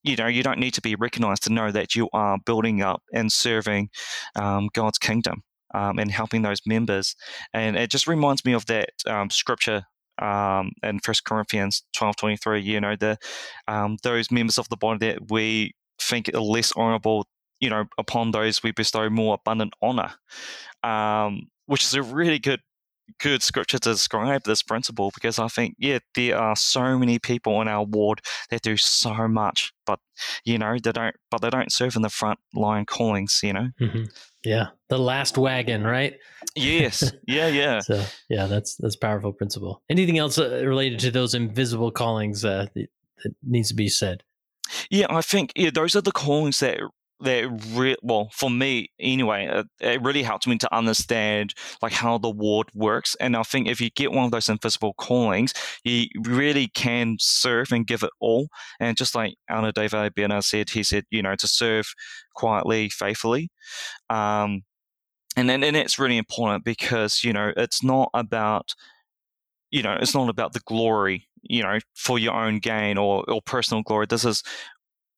[0.04, 3.02] you know, you don't need to be recognized to know that you are building up
[3.14, 3.90] and serving
[4.36, 7.16] um, God's kingdom um, and helping those members.
[7.54, 9.84] And it just reminds me of that um, scripture
[10.22, 12.62] um, in First Corinthians twelve twenty three.
[12.62, 13.18] You know, the
[13.68, 17.28] um, those members of the body that we think are less honourable.
[17.60, 20.14] You know, upon those we bestow more abundant honour,
[20.84, 22.60] um, which is a really good
[23.20, 27.62] good scripture to describe this principle because I think, yeah, there are so many people
[27.62, 30.00] in our ward that do so much, but
[30.46, 33.70] you know, they don't, but they don't serve in the front line callings, you know.
[33.80, 34.04] Mm-hmm.
[34.44, 36.16] Yeah, the last wagon, right?
[36.56, 37.12] Yes.
[37.28, 37.80] Yeah, yeah.
[37.80, 39.84] so yeah, that's that's powerful principle.
[39.90, 42.88] Anything else uh, related to those invisible callings uh, that,
[43.24, 44.24] that needs to be said?
[44.90, 46.80] Yeah, I think yeah, those are the callings that
[47.24, 52.18] that re- well for me anyway it, it, really helps me to understand like how
[52.18, 55.54] the ward works and i think if you get one of those invisible callings
[55.84, 58.48] you really can serve and give it all
[58.80, 61.94] and just like Elder David Bednar said he said you know to serve
[62.36, 63.50] quietly faithfully
[64.10, 64.64] um,
[65.36, 68.76] and then and it's really important because you know it's not about
[69.70, 73.42] you know it's not about the glory you know for your own gain or, or
[73.42, 74.06] personal glory.
[74.08, 74.44] This is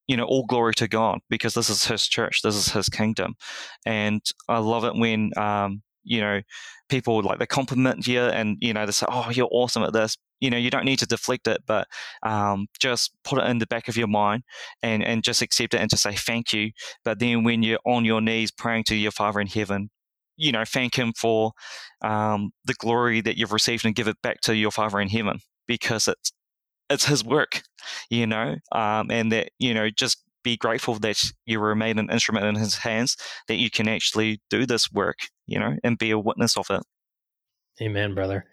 [0.07, 3.35] you know, all glory to God because this is His church, this is His kingdom,
[3.85, 6.41] and I love it when um, you know
[6.89, 10.17] people like they compliment you and you know they say, "Oh, you're awesome at this."
[10.39, 11.87] You know, you don't need to deflect it, but
[12.23, 14.43] um, just put it in the back of your mind
[14.81, 16.71] and and just accept it and just say thank you.
[17.05, 19.89] But then when you're on your knees praying to your Father in heaven,
[20.37, 21.53] you know, thank Him for
[22.01, 25.39] um, the glory that you've received and give it back to your Father in heaven
[25.67, 26.31] because it's
[26.93, 27.61] it's his work,
[28.09, 32.11] you know, um, and that you know just be grateful that you were made an
[32.11, 33.15] instrument in his hands
[33.47, 36.81] that you can actually do this work, you know, and be a witness of it.
[37.81, 38.45] Amen, brother.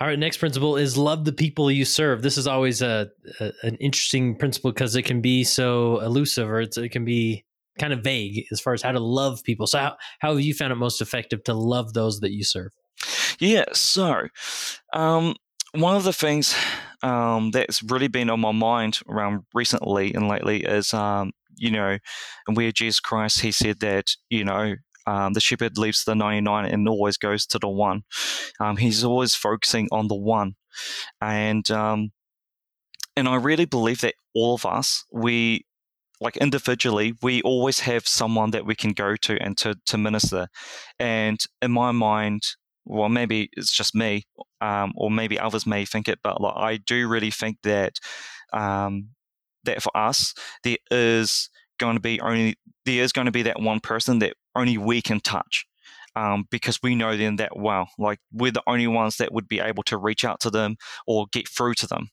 [0.00, 2.22] All right, next principle is love the people you serve.
[2.22, 3.08] This is always a,
[3.40, 7.44] a an interesting principle because it can be so elusive or it can be
[7.78, 9.66] kind of vague as far as how to love people.
[9.66, 12.72] So, how, how have you found it most effective to love those that you serve?
[13.38, 14.28] Yeah, so
[14.92, 15.36] um,
[15.72, 16.56] one of the things
[17.02, 21.98] um, that's really been on my mind around recently and lately is, um, you know,
[22.46, 24.74] and where Jesus Christ, he said that, you know,
[25.06, 28.02] um, the shepherd leaves the 99 and always goes to the one.
[28.58, 30.56] Um, he's always focusing on the one.
[31.20, 32.12] And, um,
[33.16, 35.64] and I really believe that all of us, we,
[36.20, 40.48] like individually, we always have someone that we can go to and to, to minister.
[40.98, 42.42] And in my mind,
[42.86, 44.24] well, maybe it's just me,
[44.60, 47.98] um, or maybe others may think it, but like, I do really think that
[48.52, 49.08] um,
[49.64, 53.60] that for us there is going to be only there is going to be that
[53.60, 55.66] one person that only we can touch.
[56.14, 57.90] Um, because we know them that well.
[57.98, 61.26] Like we're the only ones that would be able to reach out to them or
[61.30, 62.08] get through to them.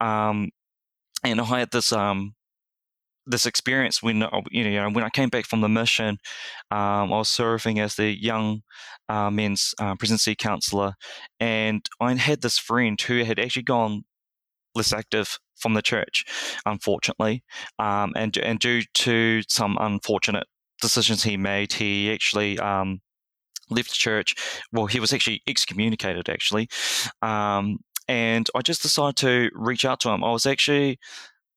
[0.00, 0.50] Um,
[1.24, 2.36] and I had this um,
[3.26, 6.18] this experience when uh, you know when I came back from the mission,
[6.70, 8.62] um, I was serving as the young
[9.08, 10.94] uh, men's uh, presidency counselor,
[11.40, 14.04] and I had this friend who had actually gone
[14.74, 16.24] less active from the church,
[16.66, 17.44] unfortunately,
[17.78, 20.46] um, and and due to some unfortunate
[20.80, 23.00] decisions he made, he actually um,
[23.70, 24.34] left church.
[24.72, 26.68] Well, he was actually excommunicated, actually.
[27.22, 30.24] Um, and I just decided to reach out to him.
[30.24, 30.98] I was actually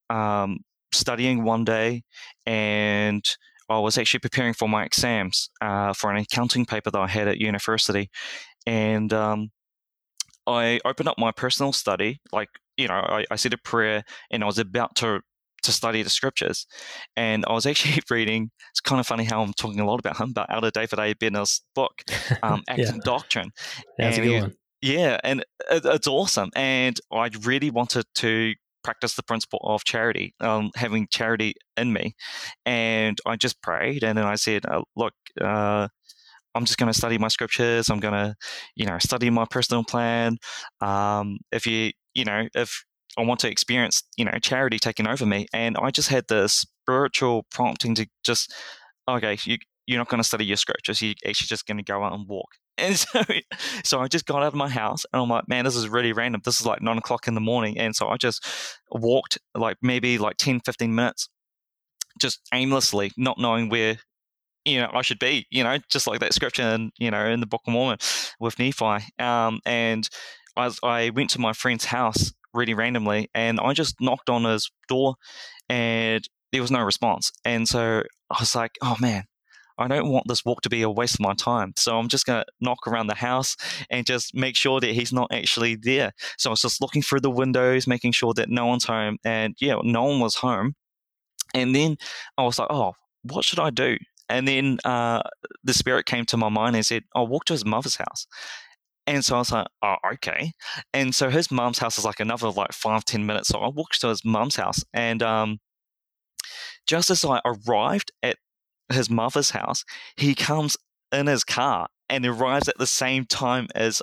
[0.08, 0.60] um,
[0.92, 2.02] studying one day
[2.46, 3.24] and
[3.68, 7.26] I was actually preparing for my exams uh, for an accounting paper that I had
[7.26, 8.10] at university.
[8.64, 9.50] And um,
[10.46, 14.42] I opened up my personal study, like, you know, I, I said a prayer and
[14.42, 15.20] I was about to
[15.62, 16.66] to study the scriptures.
[17.16, 20.18] And I was actually reading, it's kind of funny how I'm talking a lot about
[20.18, 21.14] him, but Elder David A.
[21.14, 22.02] Bednar's book,
[22.42, 22.88] um, Acts yeah.
[22.90, 23.50] and Doctrine.
[23.98, 24.54] That's and a good one.
[24.82, 26.50] Yeah, and it, it's awesome.
[26.54, 28.54] And I really wanted to
[28.86, 32.14] practice the principle of charity, um, having charity in me.
[32.64, 35.88] And I just prayed, and then I said, uh, "Look, uh,
[36.54, 37.90] I'm just going to study my scriptures.
[37.90, 38.34] I'm going to,
[38.76, 40.38] you know, study my personal plan.
[40.80, 42.84] Um, if you, you know, if
[43.18, 46.64] I want to experience, you know, charity taking over me, and I just had this
[46.82, 48.54] spiritual prompting to just,
[49.08, 51.02] okay, you, you're not going to study your scriptures.
[51.02, 52.48] You're actually just going to go out and walk.
[52.78, 53.22] And so,
[53.84, 56.12] so I just got out of my house and I'm like, man, this is really
[56.12, 56.42] random.
[56.44, 57.78] This is like nine o'clock in the morning.
[57.78, 58.46] And so I just
[58.90, 61.30] walked like maybe like 10, 15 minutes,
[62.20, 63.96] just aimlessly, not knowing where,
[64.66, 67.40] you know I should be, you know, just like that scripture in you know in
[67.40, 67.98] the Book of Mormon
[68.40, 69.04] with Nephi.
[69.18, 70.08] Um, and
[70.56, 74.70] I, I went to my friend's house really randomly, and I just knocked on his
[74.88, 75.14] door,
[75.68, 77.30] and there was no response.
[77.44, 79.24] And so I was like, oh man,
[79.78, 81.72] I don't want this walk to be a waste of my time.
[81.76, 83.56] So I'm just going to knock around the house
[83.90, 86.12] and just make sure that he's not actually there.
[86.38, 89.18] So I was just looking through the windows, making sure that no one's home.
[89.24, 90.74] And yeah, no one was home.
[91.54, 91.96] And then
[92.36, 93.96] I was like, oh, what should I do?
[94.28, 95.22] And then uh,
[95.62, 98.26] the spirit came to my mind and said, I'll walk to his mother's house.
[99.06, 100.52] And so I was like, oh, okay.
[100.92, 103.48] And so his mom's house is like another like five, ten minutes.
[103.48, 104.82] So I walked to his mom's house.
[104.92, 105.58] And um,
[106.86, 108.36] just as I arrived at
[108.90, 109.84] his mother's house,
[110.16, 110.76] he comes
[111.12, 114.02] in his car and arrives at the same time as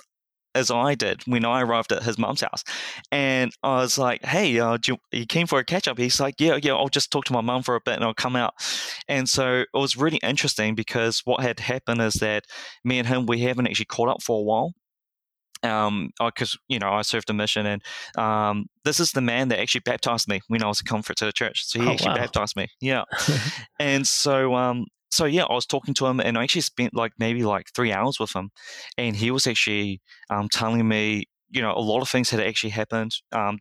[0.55, 2.63] as I did when I arrived at his mum's house.
[3.11, 5.97] And I was like, hey, uh, you, you came for a catch up?
[5.97, 8.13] He's like, yeah, yeah, I'll just talk to my mum for a bit and I'll
[8.13, 8.53] come out.
[9.07, 12.45] And so it was really interesting because what had happened is that
[12.83, 14.73] me and him, we haven't actually caught up for a while
[15.63, 17.81] um, because you know I served a mission, and
[18.17, 21.25] um, this is the man that actually baptized me when I was a convert to
[21.25, 21.65] the church.
[21.65, 22.17] So he oh, actually wow.
[22.17, 23.03] baptized me, yeah.
[23.79, 27.13] and so, um, so yeah, I was talking to him, and I actually spent like
[27.17, 28.51] maybe like three hours with him,
[28.97, 32.71] and he was actually um, telling me, you know, a lot of things had actually
[32.71, 33.59] happened um,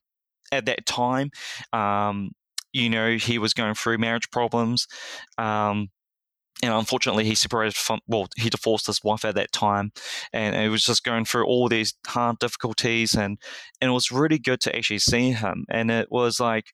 [0.50, 1.30] at that time.
[1.72, 2.32] Um,
[2.72, 4.86] you know, he was going through marriage problems.
[5.36, 5.88] Um,
[6.62, 9.92] and unfortunately he separated from well he divorced his wife at that time
[10.32, 13.38] and he was just going through all these hard difficulties and
[13.80, 16.66] and it was really good to actually see him and it was like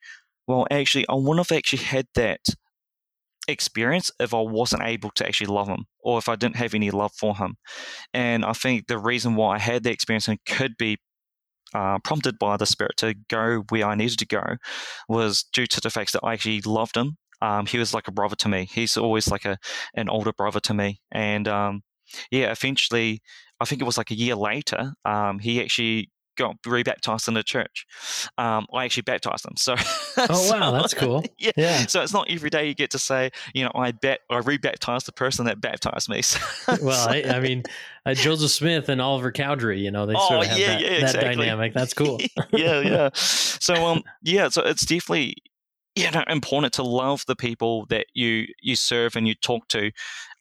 [0.46, 2.40] well actually i wouldn't have actually had that
[3.48, 6.90] experience if i wasn't able to actually love him or if i didn't have any
[6.90, 7.56] love for him
[8.12, 10.98] and i think the reason why i had the experience and could be
[11.74, 14.56] uh, prompted by the spirit to go where I needed to go
[15.06, 18.12] was due to the fact that I actually loved him um, he was like a
[18.12, 18.68] brother to me.
[18.70, 19.58] He's always like a
[19.94, 21.82] an older brother to me, and um,
[22.30, 23.22] yeah, eventually,
[23.60, 27.42] I think it was like a year later, um, he actually got rebaptized in the
[27.42, 27.84] church.
[28.38, 29.56] Um, I actually baptized him.
[29.58, 29.74] So,
[30.30, 31.24] oh wow, that's cool.
[31.38, 31.50] Yeah.
[31.56, 31.86] yeah.
[31.86, 35.06] So it's not every day you get to say, you know, I bet I rebaptized
[35.06, 36.22] the person that baptized me.
[36.82, 37.64] well, I, I, mean,
[38.06, 40.80] uh, Joseph Smith and Oliver Cowdery, you know, they sort oh, of have yeah, that,
[40.80, 41.28] yeah, exactly.
[41.28, 41.74] that dynamic.
[41.74, 42.20] That's cool.
[42.52, 43.10] yeah, yeah.
[43.14, 45.36] So, um, yeah, so it's definitely
[45.98, 49.90] you know important to love the people that you you serve and you talk to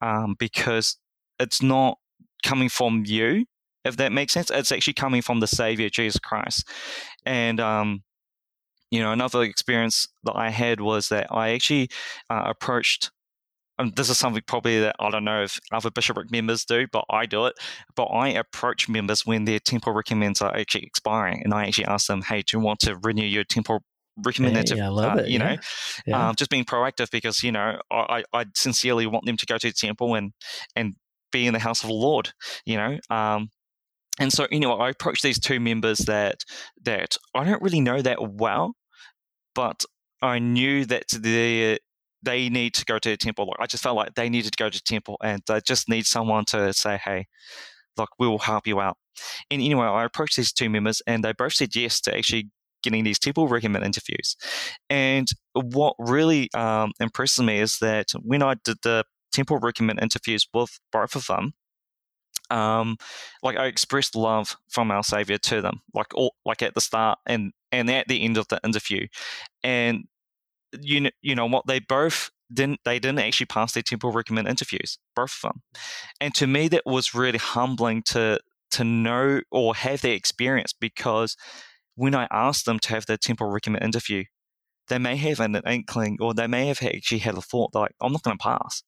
[0.01, 0.97] um, because
[1.39, 1.97] it's not
[2.43, 3.45] coming from you
[3.83, 6.67] if that makes sense it's actually coming from the savior jesus christ
[7.25, 8.03] and um,
[8.91, 11.89] you know another experience that i had was that i actually
[12.29, 13.11] uh, approached
[13.79, 17.05] and this is something probably that I don't know if other bishopric members do, but
[17.11, 17.53] I do it.
[17.95, 22.07] But I approach members when their temple recommends are actually expiring, and I actually ask
[22.07, 23.83] them, "Hey, do you want to renew your temple
[24.23, 25.55] recommend that to yeah, uh, you know
[26.05, 26.29] yeah.
[26.29, 29.67] Um, just being proactive because you know I, I sincerely want them to go to
[29.67, 30.33] the temple and
[30.75, 30.95] and
[31.31, 32.31] be in the house of the Lord
[32.65, 33.49] you know um,
[34.19, 36.43] and so you know I approached these two members that
[36.83, 38.73] that I don't really know that well
[39.53, 39.83] but
[40.21, 41.77] I knew that they
[42.23, 44.63] they need to go to the temple like I just felt like they needed to
[44.63, 47.27] go to the temple and they just need someone to say hey
[47.97, 48.97] look we will help you out
[49.51, 52.49] and anyway I approached these two members and they both said yes to actually
[52.83, 54.35] getting these temple recommend interviews.
[54.89, 60.47] And what really um, impresses me is that when I did the temple recommend interviews
[60.53, 61.53] with both of them,
[62.49, 62.97] um,
[63.43, 67.19] like I expressed love from our Savior to them, like all, like at the start
[67.25, 69.07] and and at the end of the interview,
[69.63, 70.05] and
[70.79, 71.67] you know, you know what?
[71.67, 75.61] They both didn't they didn't actually pass their temple recommend interviews, both of them,
[76.21, 78.39] and to me that was really humbling to
[78.71, 81.35] to know or have that experience because
[81.97, 84.23] when I ask them to have their temple recommend interview,
[84.87, 88.13] they may have an inkling or they may have actually had a thought like, I'm
[88.13, 88.83] not going to pass.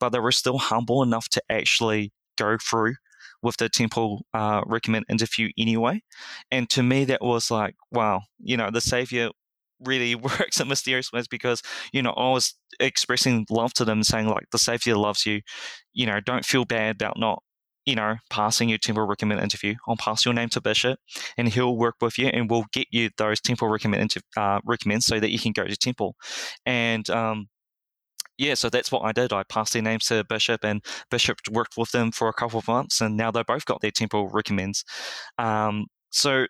[0.00, 2.94] But they were still humble enough to actually go through
[3.42, 6.02] with the temple uh, recommend interview anyway.
[6.50, 9.28] And to me, that was like, wow, you know, the Savior
[9.84, 14.26] really works in mysterious ways because, you know, I was expressing love to them, saying,
[14.26, 15.42] like, the Savior loves you.
[15.92, 17.42] You know, don't feel bad about not
[17.86, 20.98] you know, passing your temple recommend interview, I'll pass your name to Bishop
[21.36, 25.06] and he'll work with you and we'll get you those temple recommend inter- uh, recommends
[25.06, 26.16] so that you can go to temple.
[26.64, 27.48] And um,
[28.38, 29.32] yeah, so that's what I did.
[29.32, 32.68] I passed their names to Bishop and Bishop worked with them for a couple of
[32.68, 34.84] months and now they both got their temple recommends.
[35.38, 36.46] Um, so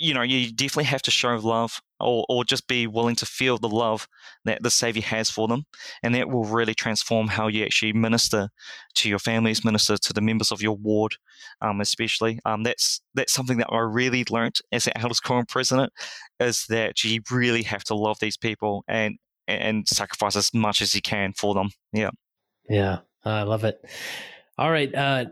[0.00, 3.58] you know, you definitely have to show love or, or just be willing to feel
[3.58, 4.08] the love
[4.46, 5.66] that the Savior has for them.
[6.02, 8.48] And that will really transform how you actually minister
[8.94, 11.16] to your families, minister to the members of your ward,
[11.60, 12.40] um, especially.
[12.46, 15.92] Um, that's that's something that I really learned as an Elders Quorum president
[16.40, 20.94] is that you really have to love these people and and sacrifice as much as
[20.94, 21.68] you can for them.
[21.92, 22.10] Yeah.
[22.68, 23.00] Yeah.
[23.22, 23.84] I love it.
[24.60, 24.94] All right.
[24.94, 25.24] Uh,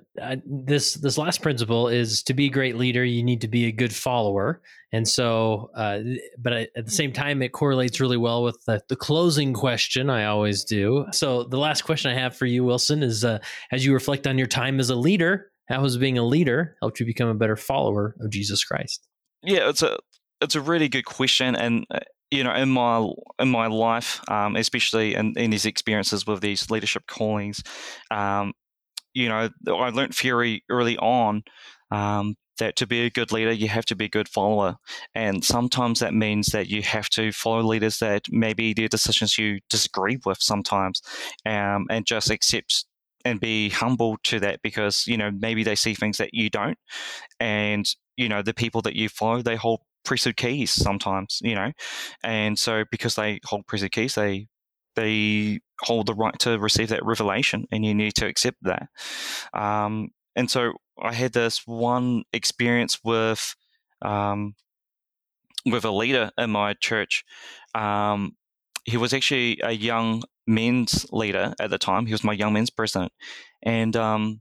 [0.46, 3.72] this this last principle is to be a great leader, you need to be a
[3.72, 4.62] good follower.
[4.90, 6.00] And so, uh,
[6.38, 10.24] but at the same time, it correlates really well with the, the, closing question I
[10.24, 11.04] always do.
[11.12, 13.38] So, the last question I have for you, Wilson, is uh,
[13.70, 16.98] as you reflect on your time as a leader, how has being a leader helped
[16.98, 19.06] you become a better follower of Jesus Christ?
[19.42, 19.98] Yeah, it's a
[20.40, 21.98] it's a really good question, and uh,
[22.30, 23.06] you know, in my
[23.38, 27.62] in my life, um, especially in, in these experiences with these leadership callings,
[28.10, 28.54] um,
[29.18, 31.42] you know, I learned Fury early on
[31.90, 34.76] um, that to be a good leader, you have to be a good follower.
[35.14, 39.58] And sometimes that means that you have to follow leaders that maybe their decisions you
[39.68, 41.02] disagree with sometimes
[41.44, 42.84] um, and just accept
[43.24, 46.78] and be humble to that because, you know, maybe they see things that you don't.
[47.40, 47.84] And,
[48.16, 51.72] you know, the people that you follow, they hold priesthood keys sometimes, you know.
[52.22, 54.46] And so because they hold priesthood keys, they
[54.98, 58.88] they hold the right to receive that revelation, and you need to accept that.
[59.54, 63.54] Um, and so I had this one experience with
[64.02, 64.54] um,
[65.64, 67.24] with a leader in my church.
[67.74, 68.36] Um,
[68.84, 72.06] he was actually a young men's leader at the time.
[72.06, 73.12] He was my young men's president,
[73.62, 74.40] and um,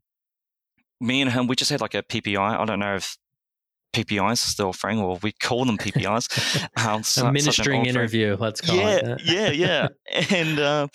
[1.00, 2.60] me and him, we just had like a PPI.
[2.60, 3.18] I don't know if
[4.04, 6.28] PPIs a thing, or we call them PPIs.
[6.78, 9.22] Um, a ministering interview, let's call yeah, it.
[9.26, 9.88] yeah, yeah,
[10.36, 10.88] and uh,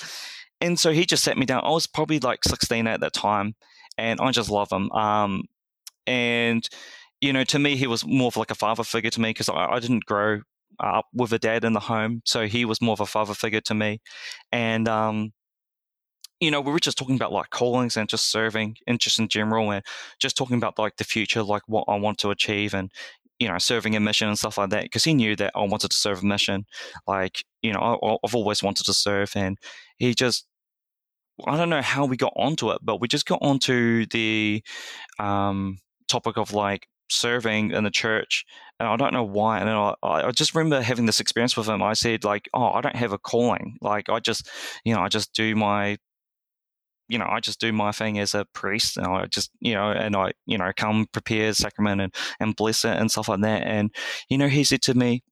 [0.61, 1.65] and so he just sat me down.
[1.65, 3.55] I was probably like 16 at that time,
[3.99, 4.91] and I just love him.
[4.93, 5.43] Um,
[6.07, 6.67] and
[7.21, 9.49] you know, to me, he was more of like a father figure to me because
[9.49, 10.41] I, I didn't grow
[10.81, 13.61] up with a dad in the home, so he was more of a father figure
[13.63, 14.01] to me,
[14.53, 15.33] and um,
[16.43, 19.29] you know, we were just talking about like callings and just serving and just in
[19.29, 19.85] general and
[20.19, 22.91] just talking about like the future, like what I want to achieve and,
[23.39, 24.83] you know, serving a mission and stuff like that.
[24.83, 26.65] Because he knew that I wanted to serve a mission.
[27.07, 29.31] Like, you know, I, I've always wanted to serve.
[29.37, 29.57] And
[29.99, 30.49] he just,
[31.47, 34.65] I don't know how we got onto it, but we just got onto the
[35.21, 35.79] um,
[36.09, 38.47] topic of like serving in the church
[38.81, 41.83] and i don't know why and I, I just remember having this experience with him
[41.83, 44.49] i said like oh i don't have a calling like i just
[44.83, 45.99] you know i just do my
[47.13, 49.91] you know, I just do my thing as a priest, and I just, you know,
[49.91, 53.65] and I, you know, come prepare sacrament and, and bless it and stuff like that.
[53.67, 53.95] And,
[54.31, 55.23] you know, he said to me,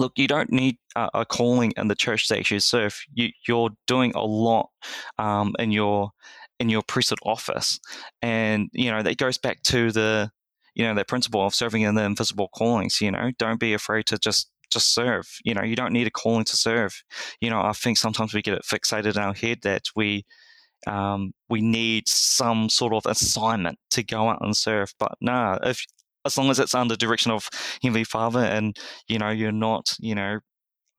[0.00, 2.98] look, you don't need a, a calling in the church to actually serve.
[3.12, 4.70] You, you're doing a lot
[5.18, 6.12] um, in your
[6.58, 7.78] in your priesthood office,
[8.22, 10.30] and you know that goes back to the
[10.74, 13.02] you know that principle of serving in the invisible callings.
[13.02, 15.28] You know, don't be afraid to just just serve.
[15.44, 17.02] You know, you don't need a calling to serve.
[17.42, 20.24] You know, I think sometimes we get it fixated in our head that we
[20.86, 24.92] um, we need some sort of assignment to go out and serve.
[24.98, 25.84] But no, if
[26.24, 27.48] as long as it's under direction of
[27.82, 28.76] Heavenly Father, and
[29.08, 30.40] you know you're not, you know,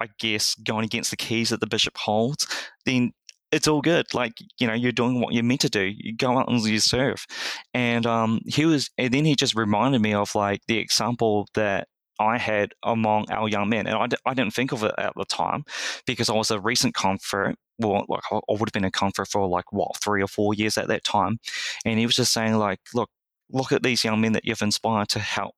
[0.02, 2.48] I guess going against the keys that the bishop holds,
[2.86, 3.12] then
[3.52, 4.14] it's all good.
[4.14, 5.92] Like you know, you're doing what you're meant to do.
[5.96, 7.26] You go out and you serve.
[7.74, 11.88] And um, he was, and then he just reminded me of like the example that
[12.20, 13.88] I had among our young men.
[13.88, 15.64] And I d- I didn't think of it at the time
[16.06, 17.56] because I was a recent convert.
[17.80, 20.78] Well, like I would have been a convert for like what three or four years
[20.78, 21.40] at that time,
[21.86, 23.10] and he was just saying like, look,
[23.52, 25.56] look at these young men that you've inspired to help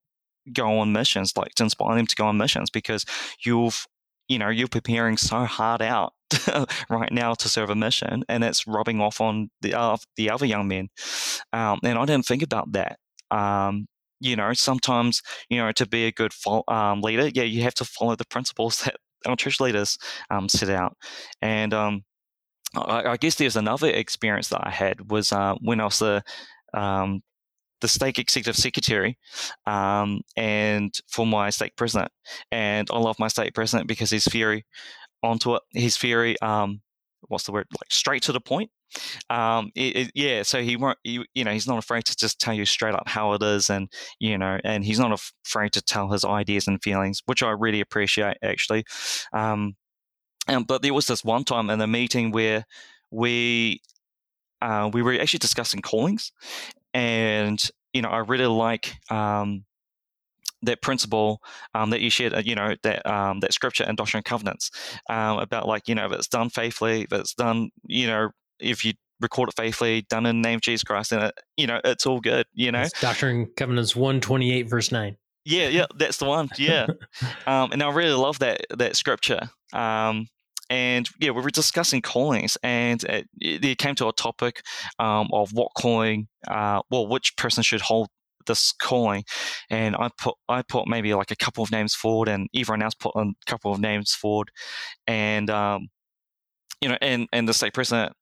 [0.54, 3.06] go on missions, like to inspire them to go on missions because
[3.44, 3.88] you've
[4.28, 6.14] you know you're preparing so hard out
[6.90, 10.46] right now to serve a mission, and it's rubbing off on the uh, the other
[10.46, 10.90] young men.
[11.54, 13.00] Um, and I didn't think about that.
[13.32, 13.88] Um,
[14.22, 17.74] you know, sometimes, you know, to be a good fo- um, leader, yeah, you have
[17.76, 18.96] to follow the principles that
[19.26, 19.98] our church leaders
[20.30, 20.96] um, set out.
[21.42, 22.04] And um,
[22.76, 26.24] I, I, guess there's another experience that I had was uh, when I was the
[26.74, 27.22] um,
[27.82, 29.18] the stake executive secretary
[29.66, 32.12] um, and for my stake president.
[32.52, 34.66] And I love my stake president because he's very
[35.24, 35.64] onto it.
[35.72, 36.82] He's very um,
[37.28, 38.70] what's the word like straight to the point
[39.30, 42.40] um, it, it, yeah, so he won't, you, you know, he's not afraid to just
[42.40, 45.82] tell you straight up how it is, and you know, and he's not afraid to
[45.82, 48.84] tell his ideas and feelings, which I really appreciate actually.
[49.34, 49.76] Um,
[50.48, 52.66] and, but there was this one time in a meeting where
[53.12, 53.82] we
[54.62, 56.32] uh, we were actually discussing callings,
[56.94, 57.62] and
[57.94, 59.66] you know, I really like um,
[60.64, 61.42] that principle
[61.74, 64.72] um, that you shared, uh, you know, that um, that scripture and doctrine and covenants
[65.10, 68.86] um, about like, you know, if it's done faithfully, if it's done, you know, if
[68.86, 71.80] you record it faithfully, done in the name of Jesus Christ, and it, you know,
[71.84, 72.46] it's all good.
[72.54, 75.18] You know, Doctrine and Covenants one twenty eight verse nine.
[75.46, 76.50] Yeah, yeah, that's the one.
[76.58, 76.88] Yeah,
[77.48, 79.50] um, and I really love that that scripture.
[79.74, 80.28] Um,
[80.70, 84.62] and yeah, we were discussing callings, and it, it came to a topic
[85.00, 88.08] um, of what calling, uh, well, which person should hold
[88.46, 89.24] this calling,
[89.70, 92.96] and I put I put maybe like a couple of names forward, and everyone else
[92.96, 94.50] put a couple of names forward,
[95.08, 95.90] and um,
[96.82, 98.14] you know, and and the stake president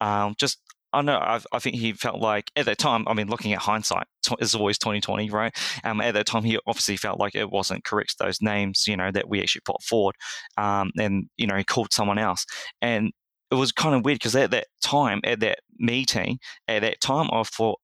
[0.00, 0.58] um, just
[0.92, 1.18] I know.
[1.18, 3.06] I, I, think he felt like at that time.
[3.06, 4.06] I mean, looking at hindsight,
[4.38, 5.54] is always twenty twenty, right?
[5.84, 8.18] Um, at that time, he obviously felt like it wasn't correct.
[8.18, 10.14] Those names, you know, that we actually put forward,
[10.56, 12.46] um, and you know, he called someone else,
[12.80, 13.12] and
[13.50, 17.28] it was kind of weird because at that time, at that meeting, at that time,
[17.32, 17.78] I thought,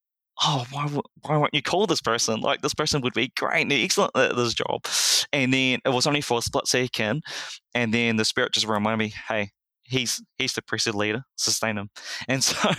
[0.45, 0.87] oh, why,
[1.23, 2.41] why won't you call this person?
[2.41, 4.87] Like, this person would be great and excellent at this job.
[5.33, 7.23] And then it was only for a split second.
[7.75, 9.51] And then the spirit just reminded me, hey,
[9.85, 11.91] he's he's the priesthood leader, sustain him.
[12.29, 12.71] And so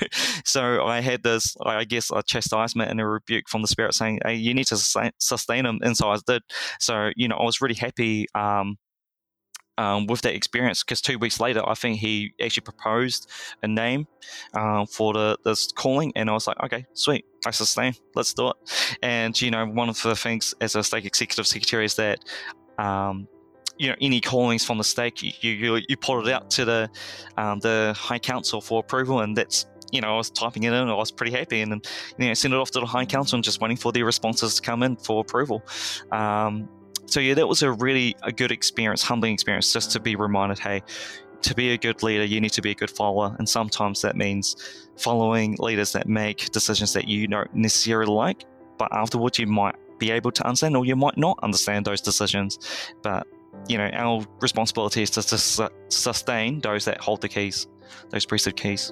[0.45, 4.20] so I had this, I guess, a chastisement and a rebuke from the spirit saying,
[4.26, 5.80] hey, you need to sustain, sustain him.
[5.84, 6.41] And so I did.
[6.80, 8.78] So, you know, I was really happy um,
[9.78, 13.30] um, with that experience because two weeks later, I think he actually proposed
[13.61, 14.07] a name
[14.53, 18.49] um, for the this calling, and I was like, okay, sweet, I name, let's do
[18.49, 18.97] it.
[19.01, 22.19] And you know, one of the things as a stake executive secretary is that
[22.78, 23.28] um,
[23.78, 26.89] you know any callings from the stake, you you, you put it out to the
[27.38, 30.89] um, the High Council for approval, and that's you know I was typing it in,
[30.89, 31.82] I was pretty happy, and then
[32.17, 34.55] you know send it off to the High Council and just waiting for their responses
[34.55, 35.63] to come in for approval.
[36.11, 36.69] Um,
[37.06, 40.60] so yeah, that was a really a good experience, humbling experience, just to be reminded,
[40.60, 40.82] hey,
[41.41, 44.16] to be a good leader, you need to be a good follower, and sometimes that
[44.16, 44.56] means
[44.97, 48.45] following leaders that make decisions that you don't necessarily like,
[48.78, 52.60] but afterwards you might be able to understand, or you might not understand those decisions,
[53.01, 53.28] but
[53.68, 57.68] you know, our responsibility is to, sustain those that hold the keys,
[58.10, 58.91] those priesthood keys.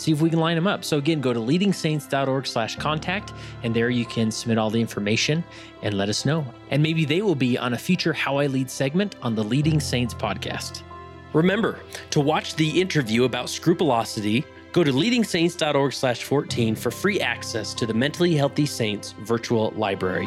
[0.00, 0.84] see if we can line them up.
[0.84, 3.32] So again, go to leadingsaints.org slash contact,
[3.62, 5.44] and there you can submit all the information
[5.82, 6.44] and let us know.
[6.70, 9.80] And maybe they will be on a future How I Lead segment on the Leading
[9.80, 10.82] Saints podcast.
[11.32, 11.78] Remember,
[12.10, 17.86] to watch the interview about scrupulosity, go to leadingsaints.org slash 14 for free access to
[17.86, 20.26] the Mentally Healthy Saints virtual library.